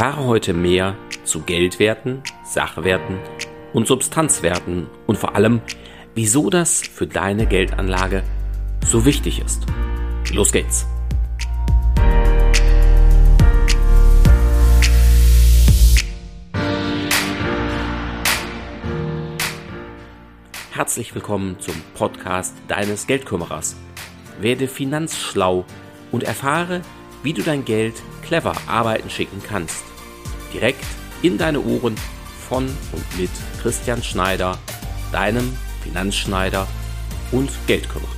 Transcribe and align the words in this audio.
Erfahre 0.00 0.24
heute 0.24 0.54
mehr 0.54 0.96
zu 1.24 1.42
Geldwerten, 1.42 2.22
Sachwerten 2.42 3.18
und 3.74 3.86
Substanzwerten 3.86 4.86
und 5.06 5.18
vor 5.18 5.34
allem, 5.34 5.60
wieso 6.14 6.48
das 6.48 6.80
für 6.80 7.06
deine 7.06 7.44
Geldanlage 7.46 8.22
so 8.82 9.04
wichtig 9.04 9.42
ist. 9.44 9.66
Los 10.32 10.52
geht's! 10.52 10.86
Herzlich 20.70 21.14
willkommen 21.14 21.60
zum 21.60 21.74
Podcast 21.94 22.54
deines 22.68 23.06
Geldkümmerers. 23.06 23.76
Werde 24.40 24.66
finanzschlau 24.66 25.66
und 26.10 26.22
erfahre, 26.22 26.80
wie 27.22 27.34
du 27.34 27.42
dein 27.42 27.66
Geld 27.66 27.96
clever 28.22 28.54
arbeiten 28.66 29.10
schicken 29.10 29.42
kannst. 29.46 29.89
Direkt 30.52 30.84
in 31.22 31.38
deine 31.38 31.60
Ohren 31.60 31.94
von 32.48 32.66
und 32.66 33.18
mit 33.18 33.30
Christian 33.62 34.02
Schneider, 34.02 34.58
deinem 35.12 35.56
Finanzschneider 35.82 36.66
und 37.30 37.50
Geldkümmerer. 37.66 38.10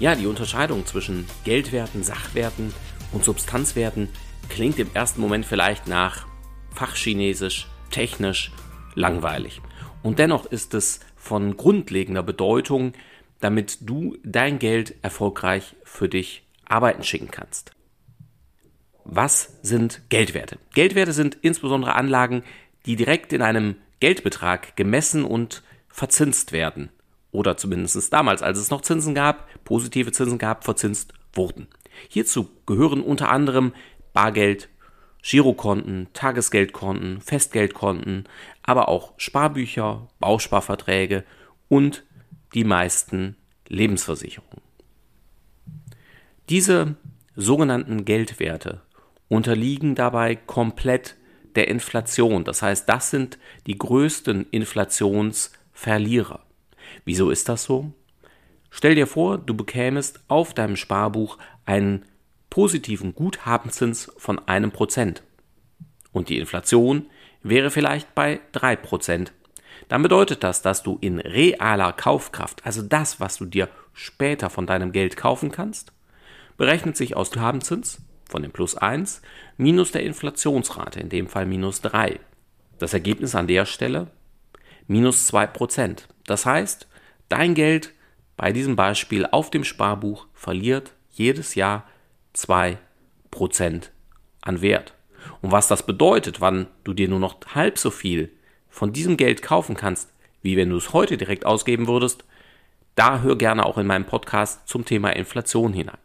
Ja, 0.00 0.14
die 0.14 0.26
Unterscheidung 0.26 0.86
zwischen 0.86 1.26
Geldwerten, 1.44 2.04
Sachwerten 2.04 2.72
und 3.12 3.24
Substanzwerten 3.24 4.08
klingt 4.48 4.78
im 4.78 4.90
ersten 4.94 5.20
Moment 5.20 5.44
vielleicht 5.44 5.88
nach 5.88 6.26
Fachchinesisch, 6.72 7.66
technisch, 7.90 8.52
langweilig. 8.94 9.60
Und 10.04 10.20
dennoch 10.20 10.46
ist 10.46 10.74
es 10.74 11.00
von 11.28 11.58
grundlegender 11.58 12.22
Bedeutung, 12.22 12.94
damit 13.40 13.78
du 13.82 14.16
dein 14.24 14.58
Geld 14.58 14.94
erfolgreich 15.02 15.76
für 15.84 16.08
dich 16.08 16.42
arbeiten 16.64 17.04
schicken 17.04 17.30
kannst. 17.30 17.72
Was 19.04 19.58
sind 19.62 20.02
Geldwerte? 20.08 20.58
Geldwerte 20.74 21.12
sind 21.12 21.36
insbesondere 21.42 21.94
Anlagen, 21.94 22.42
die 22.86 22.96
direkt 22.96 23.32
in 23.32 23.42
einem 23.42 23.76
Geldbetrag 24.00 24.74
gemessen 24.76 25.24
und 25.24 25.62
verzinst 25.88 26.52
werden. 26.52 26.88
Oder 27.30 27.58
zumindest 27.58 28.10
damals, 28.10 28.42
als 28.42 28.58
es 28.58 28.70
noch 28.70 28.80
Zinsen 28.80 29.14
gab, 29.14 29.48
positive 29.64 30.12
Zinsen 30.12 30.38
gab, 30.38 30.64
verzinst 30.64 31.12
wurden. 31.34 31.68
Hierzu 32.08 32.48
gehören 32.64 33.02
unter 33.02 33.30
anderem 33.30 33.74
Bargeld, 34.14 34.70
Girokonten, 35.22 36.08
Tagesgeldkonten, 36.12 37.20
Festgeldkonten, 37.20 38.24
aber 38.62 38.88
auch 38.88 39.14
Sparbücher, 39.16 40.08
Bausparverträge 40.20 41.24
und 41.68 42.04
die 42.54 42.64
meisten 42.64 43.36
Lebensversicherungen. 43.68 44.62
Diese 46.48 46.96
sogenannten 47.36 48.04
Geldwerte 48.04 48.82
unterliegen 49.28 49.94
dabei 49.94 50.34
komplett 50.34 51.16
der 51.54 51.68
Inflation. 51.68 52.44
Das 52.44 52.62
heißt, 52.62 52.88
das 52.88 53.10
sind 53.10 53.38
die 53.66 53.76
größten 53.76 54.46
Inflationsverlierer. 54.50 56.40
Wieso 57.04 57.30
ist 57.30 57.48
das 57.48 57.64
so? 57.64 57.92
Stell 58.70 58.94
dir 58.94 59.06
vor, 59.06 59.38
du 59.38 59.54
bekämest 59.54 60.20
auf 60.28 60.54
deinem 60.54 60.76
Sparbuch 60.76 61.38
einen 61.66 62.04
positiven 62.50 63.14
Guthabenzins 63.14 64.12
von 64.16 64.38
einem 64.48 64.70
Prozent 64.70 65.22
und 66.12 66.28
die 66.28 66.38
Inflation 66.38 67.06
wäre 67.42 67.70
vielleicht 67.70 68.14
bei 68.14 68.40
drei 68.52 68.76
Prozent, 68.76 69.32
dann 69.88 70.02
bedeutet 70.02 70.42
das, 70.42 70.62
dass 70.62 70.82
du 70.82 70.98
in 71.00 71.20
realer 71.20 71.92
Kaufkraft, 71.92 72.64
also 72.66 72.82
das, 72.82 73.20
was 73.20 73.38
du 73.38 73.44
dir 73.44 73.68
später 73.92 74.50
von 74.50 74.66
deinem 74.66 74.92
Geld 74.92 75.16
kaufen 75.16 75.50
kannst, 75.50 75.92
berechnet 76.56 76.96
sich 76.96 77.16
aus 77.16 77.30
Guthabenzins 77.30 78.02
von 78.28 78.42
dem 78.42 78.50
plus 78.50 78.76
1 78.76 79.22
minus 79.56 79.92
der 79.92 80.02
Inflationsrate, 80.02 81.00
in 81.00 81.08
dem 81.08 81.28
Fall 81.28 81.46
minus 81.46 81.80
3. 81.80 82.18
Das 82.78 82.92
Ergebnis 82.92 83.34
an 83.34 83.46
der 83.46 83.64
Stelle 83.64 84.08
minus 84.86 85.26
2 85.26 85.46
Prozent. 85.46 86.08
Das 86.26 86.44
heißt, 86.44 86.88
dein 87.28 87.54
Geld 87.54 87.94
bei 88.36 88.52
diesem 88.52 88.76
Beispiel 88.76 89.26
auf 89.26 89.50
dem 89.50 89.64
Sparbuch 89.64 90.26
verliert 90.34 90.92
jedes 91.10 91.54
Jahr 91.54 91.84
2% 92.38 93.90
an 94.42 94.62
Wert. 94.62 94.94
Und 95.42 95.52
was 95.52 95.68
das 95.68 95.84
bedeutet, 95.84 96.40
wann 96.40 96.66
du 96.84 96.94
dir 96.94 97.08
nur 97.08 97.18
noch 97.18 97.38
halb 97.54 97.78
so 97.78 97.90
viel 97.90 98.30
von 98.68 98.92
diesem 98.92 99.16
Geld 99.16 99.42
kaufen 99.42 99.76
kannst, 99.76 100.12
wie 100.42 100.56
wenn 100.56 100.70
du 100.70 100.76
es 100.76 100.92
heute 100.92 101.16
direkt 101.16 101.44
ausgeben 101.44 101.88
würdest, 101.88 102.24
da 102.94 103.20
hör 103.20 103.36
gerne 103.36 103.66
auch 103.66 103.78
in 103.78 103.86
meinem 103.86 104.06
Podcast 104.06 104.68
zum 104.68 104.84
Thema 104.84 105.10
Inflation 105.10 105.72
hinein. 105.72 105.98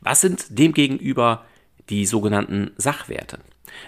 Was 0.00 0.20
sind 0.20 0.58
demgegenüber 0.58 1.44
die 1.88 2.06
sogenannten 2.06 2.72
Sachwerte? 2.76 3.38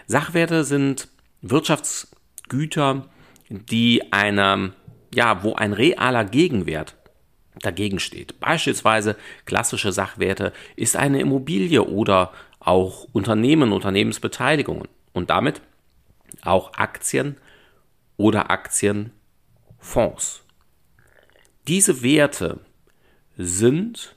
Sachwerte 0.06 0.65
sind 0.65 1.09
Wirtschaftsgüter, 1.42 3.09
die 3.48 4.12
einer, 4.12 4.72
ja, 5.15 5.42
wo 5.42 5.54
ein 5.54 5.72
realer 5.72 6.25
Gegenwert 6.25 6.97
dagegen 7.60 7.98
steht. 7.98 8.41
Beispielsweise 8.41 9.16
klassische 9.44 9.92
Sachwerte 9.92 10.52
ist 10.76 10.96
eine 10.96 11.20
Immobilie 11.20 11.84
oder 11.84 12.32
auch 12.60 13.06
Unternehmen, 13.12 13.72
Unternehmensbeteiligungen 13.72 14.88
und 15.12 15.30
damit 15.30 15.60
auch 16.42 16.74
Aktien 16.74 17.36
oder 18.16 18.50
Aktienfonds. 18.50 20.42
Diese 21.66 22.02
Werte 22.02 22.60
sind 23.36 24.16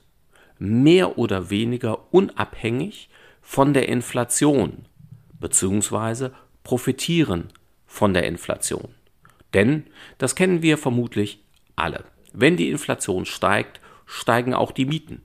mehr 0.58 1.18
oder 1.18 1.50
weniger 1.50 2.12
unabhängig 2.12 3.08
von 3.40 3.74
der 3.74 3.88
Inflation 3.88 4.86
bzw. 5.40 6.30
profitieren 6.64 7.52
von 7.86 8.14
der 8.14 8.24
Inflation. 8.24 8.94
Denn 9.54 9.86
das 10.18 10.34
kennen 10.34 10.62
wir 10.62 10.78
vermutlich 10.78 11.40
alle. 11.76 12.04
Wenn 12.32 12.56
die 12.56 12.70
Inflation 12.70 13.24
steigt, 13.24 13.80
steigen 14.06 14.54
auch 14.54 14.72
die 14.72 14.86
Mieten. 14.86 15.22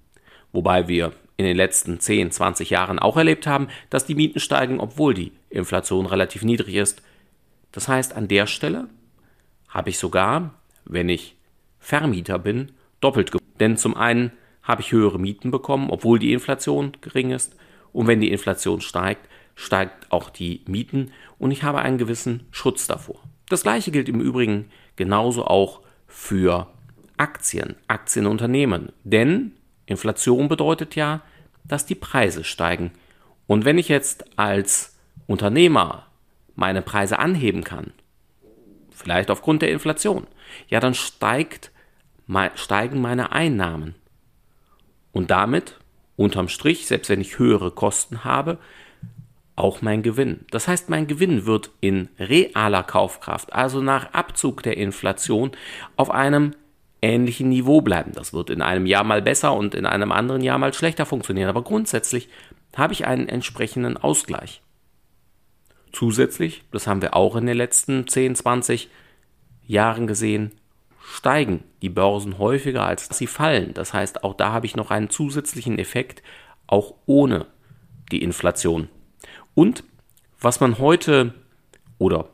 Wobei 0.51 0.87
wir 0.87 1.13
in 1.37 1.45
den 1.45 1.55
letzten 1.55 1.99
10, 1.99 2.31
20 2.31 2.69
Jahren 2.69 2.99
auch 2.99 3.15
erlebt 3.15 3.45
haben, 3.47 3.67
dass 3.89 4.05
die 4.05 4.15
Mieten 4.15 4.39
steigen, 4.39 4.79
obwohl 4.79 5.13
die 5.13 5.31
Inflation 5.49 6.05
relativ 6.05 6.43
niedrig 6.43 6.75
ist. 6.75 7.01
Das 7.71 7.87
heißt, 7.87 8.13
an 8.13 8.27
der 8.27 8.47
Stelle 8.47 8.89
habe 9.69 9.89
ich 9.89 9.99
sogar, 9.99 10.55
wenn 10.85 11.09
ich 11.09 11.35
Vermieter 11.79 12.39
bin, 12.39 12.71
doppelt 13.01 13.31
gewonnen. 13.31 13.53
Denn 13.59 13.77
zum 13.77 13.95
einen 13.95 14.31
habe 14.63 14.81
ich 14.81 14.91
höhere 14.91 15.19
Mieten 15.19 15.51
bekommen, 15.51 15.89
obwohl 15.89 16.19
die 16.19 16.33
Inflation 16.33 16.93
gering 17.01 17.31
ist. 17.31 17.55
Und 17.93 18.07
wenn 18.07 18.19
die 18.19 18.31
Inflation 18.31 18.81
steigt, 18.81 19.27
steigt 19.55 20.11
auch 20.11 20.29
die 20.29 20.61
Mieten 20.67 21.11
und 21.39 21.51
ich 21.51 21.63
habe 21.63 21.79
einen 21.79 21.97
gewissen 21.97 22.45
Schutz 22.51 22.87
davor. 22.87 23.19
Das 23.49 23.63
gleiche 23.63 23.91
gilt 23.91 24.09
im 24.09 24.21
Übrigen 24.21 24.69
genauso 24.95 25.45
auch 25.45 25.81
für 26.07 26.67
Aktien, 27.17 27.75
Aktienunternehmen. 27.87 28.91
Denn 29.03 29.53
Inflation 29.85 30.47
bedeutet 30.47 30.95
ja, 30.95 31.21
dass 31.63 31.85
die 31.85 31.95
Preise 31.95 32.43
steigen. 32.43 32.91
Und 33.47 33.65
wenn 33.65 33.77
ich 33.77 33.89
jetzt 33.89 34.25
als 34.37 34.97
Unternehmer 35.25 36.07
meine 36.55 36.81
Preise 36.81 37.19
anheben 37.19 37.63
kann, 37.63 37.91
vielleicht 38.91 39.29
aufgrund 39.29 39.61
der 39.61 39.71
Inflation, 39.71 40.27
ja, 40.69 40.79
dann 40.79 40.93
steigt, 40.93 41.71
steigen 42.55 43.01
meine 43.01 43.31
Einnahmen. 43.31 43.95
Und 45.11 45.31
damit, 45.31 45.79
unterm 46.15 46.49
Strich, 46.49 46.87
selbst 46.87 47.09
wenn 47.09 47.21
ich 47.21 47.39
höhere 47.39 47.71
Kosten 47.71 48.23
habe, 48.23 48.57
auch 49.55 49.81
mein 49.81 50.03
Gewinn. 50.03 50.45
Das 50.51 50.67
heißt, 50.67 50.89
mein 50.89 51.07
Gewinn 51.07 51.45
wird 51.45 51.71
in 51.81 52.09
realer 52.19 52.83
Kaufkraft, 52.83 53.53
also 53.53 53.81
nach 53.81 54.13
Abzug 54.13 54.61
der 54.63 54.77
Inflation, 54.77 55.51
auf 55.95 56.11
einem 56.11 56.53
ähnlichen 57.01 57.49
Niveau 57.49 57.81
bleiben. 57.81 58.11
Das 58.13 58.33
wird 58.33 58.49
in 58.49 58.61
einem 58.61 58.85
Jahr 58.85 59.03
mal 59.03 59.21
besser 59.21 59.53
und 59.53 59.75
in 59.75 59.85
einem 59.85 60.11
anderen 60.11 60.41
Jahr 60.41 60.57
mal 60.57 60.73
schlechter 60.73 61.05
funktionieren. 61.05 61.49
Aber 61.49 61.63
grundsätzlich 61.63 62.29
habe 62.75 62.93
ich 62.93 63.05
einen 63.05 63.29
entsprechenden 63.29 63.97
Ausgleich. 63.97 64.61
Zusätzlich, 65.93 66.63
das 66.71 66.87
haben 66.87 67.01
wir 67.01 67.15
auch 67.15 67.35
in 67.35 67.45
den 67.45 67.57
letzten 67.57 68.07
10, 68.07 68.35
20 68.35 68.89
Jahren 69.65 70.07
gesehen, 70.07 70.51
steigen 71.01 71.63
die 71.81 71.89
Börsen 71.89 72.37
häufiger 72.37 72.85
als 72.85 73.07
sie 73.17 73.27
fallen. 73.27 73.73
Das 73.73 73.93
heißt, 73.93 74.23
auch 74.23 74.33
da 74.33 74.51
habe 74.51 74.65
ich 74.65 74.75
noch 74.75 74.91
einen 74.91 75.09
zusätzlichen 75.09 75.79
Effekt, 75.79 76.21
auch 76.67 76.95
ohne 77.05 77.45
die 78.11 78.21
Inflation. 78.21 78.89
Und 79.55 79.83
was 80.39 80.59
man 80.59 80.77
heute 80.77 81.33
oder 81.97 82.29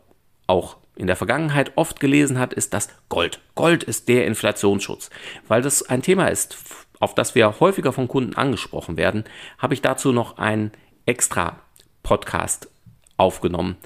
auch 0.47 0.77
in 0.95 1.07
der 1.07 1.15
Vergangenheit 1.15 1.71
oft 1.75 1.99
gelesen 1.99 2.39
hat, 2.39 2.53
ist 2.53 2.73
das 2.73 2.89
Gold. 3.09 3.39
Gold 3.55 3.83
ist 3.83 4.07
der 4.09 4.27
Inflationsschutz. 4.27 5.09
Weil 5.47 5.61
das 5.61 5.83
ein 5.83 6.01
Thema 6.01 6.27
ist, 6.27 6.57
auf 6.99 7.15
das 7.15 7.35
wir 7.35 7.59
häufiger 7.59 7.91
von 7.91 8.07
Kunden 8.07 8.35
angesprochen 8.35 8.97
werden, 8.97 9.23
habe 9.57 9.73
ich 9.73 9.81
dazu 9.81 10.11
noch 10.11 10.37
einen 10.37 10.71
extra 11.05 11.59
Podcast 12.03 12.69
aufgenommen. 13.17 13.77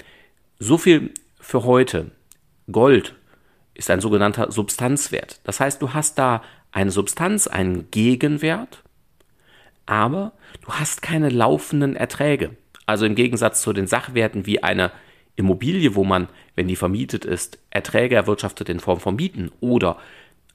So 0.58 0.78
viel 0.78 1.12
für 1.40 1.64
heute. 1.64 2.10
Gold 2.70 3.14
ist 3.74 3.90
ein 3.90 4.00
sogenannter 4.00 4.52
Substanzwert. 4.52 5.40
Das 5.44 5.60
heißt, 5.60 5.80
du 5.80 5.94
hast 5.94 6.18
da 6.18 6.42
eine 6.72 6.90
Substanz, 6.90 7.46
einen 7.46 7.90
Gegenwert, 7.90 8.82
aber 9.86 10.32
du 10.62 10.72
hast 10.72 11.00
keine 11.00 11.30
laufenden 11.30 11.96
Erträge. 11.96 12.56
Also 12.86 13.06
im 13.06 13.14
Gegensatz 13.14 13.62
zu 13.62 13.72
den 13.72 13.86
Sachwerten 13.86 14.46
wie 14.46 14.62
eine 14.62 14.90
Immobilie, 15.38 15.94
wo 15.94 16.02
man, 16.02 16.28
wenn 16.56 16.66
die 16.66 16.76
vermietet 16.76 17.24
ist, 17.24 17.58
Erträge 17.70 18.16
erwirtschaftet 18.16 18.68
in 18.68 18.80
Form 18.80 18.98
von 18.98 19.14
Mieten 19.14 19.52
oder 19.60 19.98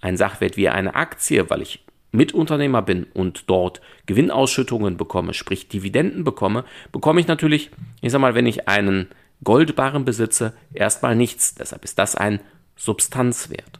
ein 0.01 0.17
Sachwert 0.17 0.57
wie 0.57 0.67
eine 0.67 0.93
Aktie, 0.93 1.49
weil 1.49 1.61
ich 1.61 1.85
Mitunternehmer 2.11 2.81
bin 2.81 3.05
und 3.13 3.49
dort 3.49 3.81
Gewinnausschüttungen 4.05 4.97
bekomme, 4.97 5.33
sprich 5.33 5.69
Dividenden 5.69 6.25
bekomme, 6.25 6.65
bekomme 6.91 7.21
ich 7.21 7.27
natürlich, 7.27 7.71
ich 8.01 8.11
sag 8.11 8.19
mal, 8.19 8.35
wenn 8.35 8.45
ich 8.45 8.67
einen 8.67 9.07
Goldbarren 9.43 10.03
besitze, 10.03 10.53
erstmal 10.73 11.15
nichts. 11.15 11.55
Deshalb 11.55 11.85
ist 11.85 11.97
das 11.97 12.15
ein 12.15 12.41
Substanzwert. 12.75 13.79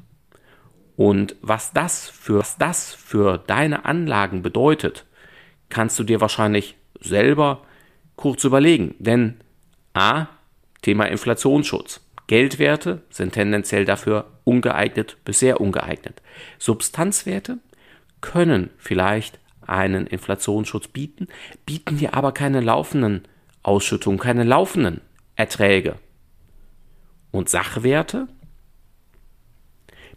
Und 0.96 1.36
was 1.42 1.74
das 1.74 2.08
für, 2.08 2.40
was 2.40 2.58
das 2.58 2.94
für 2.94 3.40
deine 3.46 3.84
Anlagen 3.84 4.42
bedeutet, 4.42 5.06
kannst 5.70 6.00
du 6.00 6.04
dir 6.04 6.22
wahrscheinlich 6.22 6.76
selber 7.02 7.64
kurz 8.16 8.46
überlegen. 8.46 8.96
Denn 9.00 9.42
A, 9.94 10.28
Thema 10.84 11.06
Inflationsschutz. 11.06 12.02
Geldwerte 12.28 13.02
sind 13.10 13.34
tendenziell 13.34 13.86
dafür 13.86 14.26
ungeeignet 14.44 15.18
bis 15.26 15.40
sehr 15.40 15.60
ungeeignet. 15.60 16.22
Substanzwerte 16.60 17.58
können 18.22 18.70
vielleicht 18.78 19.40
einen 19.66 20.08
Inflationsschutz 20.08 20.88
bieten, 20.88 21.28
bieten 21.66 21.98
dir 21.98 22.14
aber 22.14 22.32
keine 22.32 22.62
laufenden 22.62 23.24
Ausschüttungen, 23.64 24.20
keine 24.20 24.44
laufenden 24.44 25.02
Erträge. 25.36 25.96
Und 27.32 27.50
Sachwerte 27.50 28.28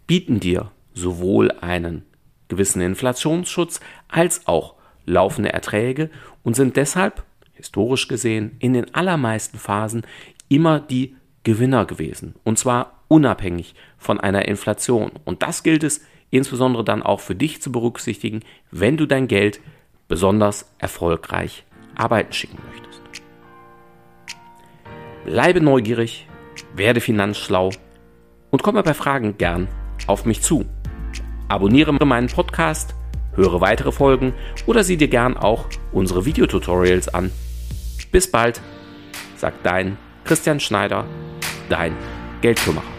bieten 0.06 0.40
dir 0.40 0.70
sowohl 0.94 1.50
einen 1.52 2.04
gewissen 2.48 2.80
Inflationsschutz 2.82 3.80
als 4.08 4.46
auch 4.46 4.74
laufende 5.04 5.52
Erträge 5.52 6.10
und 6.42 6.54
sind 6.54 6.76
deshalb, 6.76 7.24
historisch 7.54 8.06
gesehen, 8.08 8.56
in 8.58 8.74
den 8.74 8.94
allermeisten 8.94 9.58
Phasen 9.58 10.02
immer 10.48 10.80
die 10.80 11.16
Gewinner 11.44 11.84
gewesen. 11.84 12.34
Und 12.44 12.58
zwar 12.58 13.04
unabhängig 13.08 13.74
von 13.98 14.20
einer 14.20 14.46
Inflation. 14.48 15.12
Und 15.24 15.42
das 15.42 15.62
gilt 15.62 15.84
es 15.84 16.00
insbesondere 16.30 16.84
dann 16.84 17.02
auch 17.02 17.20
für 17.20 17.34
dich 17.34 17.62
zu 17.62 17.70
berücksichtigen, 17.70 18.40
wenn 18.70 18.96
du 18.96 19.06
dein 19.06 19.28
Geld 19.28 19.60
besonders 20.08 20.72
erfolgreich 20.78 21.64
arbeiten 21.94 22.32
schicken 22.32 22.58
möchtest. 22.70 23.02
Bleibe 25.24 25.60
neugierig, 25.60 26.28
werde 26.74 27.00
finanzschlau 27.00 27.70
und 28.50 28.62
komme 28.62 28.82
bei 28.82 28.94
Fragen 28.94 29.38
gern 29.38 29.68
auf 30.06 30.24
mich 30.24 30.42
zu. 30.42 30.64
Abonniere 31.48 31.92
meinen 32.04 32.28
Podcast, 32.28 32.94
höre 33.34 33.60
weitere 33.60 33.92
Folgen 33.92 34.34
oder 34.66 34.84
sieh 34.84 34.96
dir 34.96 35.08
gern 35.08 35.36
auch 35.36 35.66
unsere 35.92 36.24
Videotutorials 36.24 37.08
an. 37.08 37.30
Bis 38.12 38.30
bald, 38.30 38.60
sagt 39.36 39.64
dein 39.64 39.96
Christian 40.26 40.58
Schneider, 40.58 41.04
dein 41.70 41.96
Geldkümmerer. 42.42 42.95